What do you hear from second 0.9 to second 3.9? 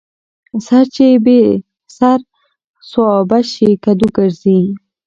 چې بې سر سوابه شي